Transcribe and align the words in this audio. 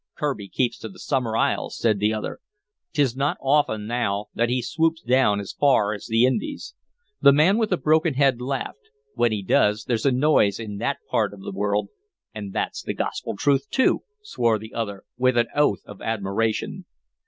"Kirby 0.17 0.49
keeps 0.49 0.79
to 0.79 0.89
the 0.89 0.97
Summer 0.97 1.37
Isles," 1.37 1.77
said 1.77 1.99
the 1.99 2.09
second. 2.09 2.37
"'T 2.93 3.01
is 3.03 3.15
n't 3.15 3.37
often 3.39 3.85
now 3.85 4.29
that 4.33 4.49
he 4.49 4.59
swoops 4.59 5.03
down 5.03 5.39
as 5.39 5.53
far 5.53 5.93
as 5.93 6.07
the 6.07 6.25
Indies." 6.25 6.73
The 7.21 7.31
man 7.31 7.59
with 7.59 7.69
the 7.69 7.77
broken 7.77 8.15
head 8.15 8.41
laughed. 8.41 8.89
"When 9.13 9.31
he 9.31 9.43
does, 9.43 9.83
there's 9.83 10.07
a 10.07 10.11
noise 10.11 10.59
in 10.59 10.77
that 10.79 10.97
part 11.11 11.35
of 11.35 11.41
the 11.41 11.51
world." 11.51 11.89
"And 12.33 12.51
that's 12.51 12.81
gospel 12.97 13.37
truth, 13.37 13.69
too," 13.69 14.01
swore 14.23 14.57
the 14.57 14.73
other, 14.73 15.03
with 15.19 15.37
an 15.37 15.49
oath 15.55 15.81
of 15.85 16.01
admiration. 16.01 16.85